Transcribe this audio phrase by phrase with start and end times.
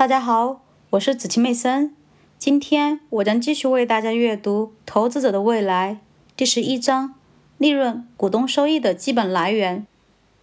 [0.00, 0.62] 大家好，
[0.92, 1.94] 我是子晴妹森。
[2.38, 6.00] 今天我将继续为大家阅读《投资者的未来》
[6.34, 7.16] 第十一章：
[7.58, 9.86] 利润、股东收益的基本来源。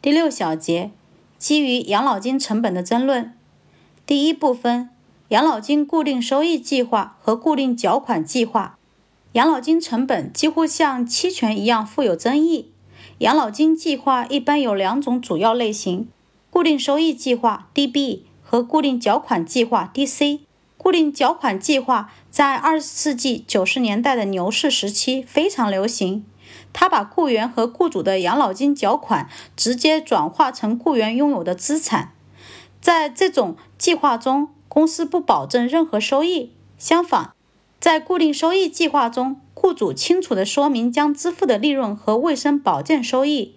[0.00, 0.90] 第六小节：
[1.36, 3.34] 基于养老金成本的争论。
[4.06, 4.88] 第一部分：
[5.28, 8.78] 养老金固定收益计划和固定缴款计划。
[9.32, 12.70] 养老金成本几乎像期权一样富有争议。
[13.18, 16.08] 养老金计划一般有两种主要类型：
[16.48, 18.20] 固定收益计划 （DB）。
[18.52, 20.40] 和固定缴款计划 （DC），
[20.76, 26.26] 固定缴款计划在二十世纪九十年代的牛市时期非常流行。
[26.74, 32.12] 它把雇员和雇主的养老金缴款直接转化成雇员拥有的资产。
[32.78, 36.52] 在这种计划中，公司不保证任何收益。
[36.76, 37.32] 相反，
[37.80, 43.56] 在固定收益计划中，雇主清楚地说明将支付的利润和卫生保健收益。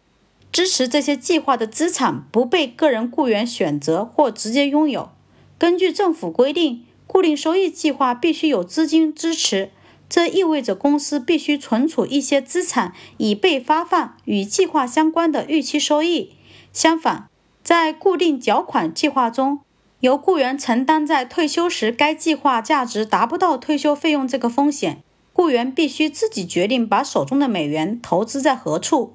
[0.51, 5.09] 支持这些计划的资产不被个人雇员选择或直接拥有。
[5.57, 9.71] 根据政府规定，固定收益计划必须有资金支持，
[10.09, 16.31] 这意味着公司必须存储一些资产以备发放与计划相关的预期收益。
[16.73, 17.29] 相反，
[17.63, 19.61] 在固定缴款计划中，
[20.01, 25.01] 由雇员承担在退休时该计划价值达不到退休费用这个风险。
[25.33, 29.13] 雇员必须自己决定把手中的美元投资在何处。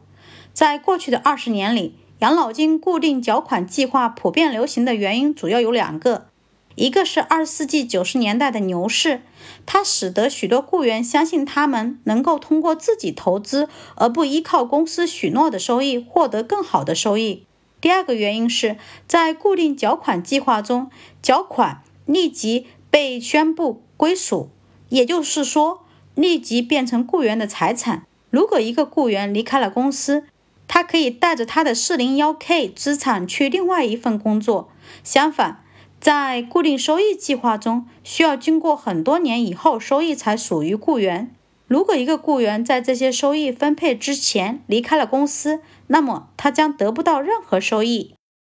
[0.53, 6.27] 在过去的二十年里，养老金固定缴款计划普遍流行的原因主要有两个：
[6.75, 9.23] 一个是二十世纪九十年代的牛市，
[9.65, 17.47] 它使得许多雇员相信他们能够通过自己投资而不依靠公司许诺的收益获得更好的收益；
[17.81, 20.91] 第二个原因是在固定缴款计划中，
[21.23, 24.51] 缴款立即被宣布归属，
[24.91, 25.85] 也就是说，
[26.15, 28.05] 立即变成雇员的财产。
[28.29, 30.25] 如果一个雇员离开了公司，
[30.73, 34.71] 他可以带着他的 401k 资产去另外一份工作。
[35.03, 35.65] 相反，
[36.01, 41.35] 在固定收益计划中，需要经过很多年以后，收益才属于雇员。
[41.67, 48.15] 如果一个雇员在这些收益分配之前离开了公司，那么他将得不到任何收益。